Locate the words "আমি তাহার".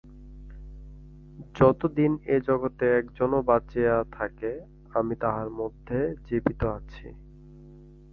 4.91-5.49